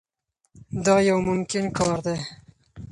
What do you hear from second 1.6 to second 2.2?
کار دی.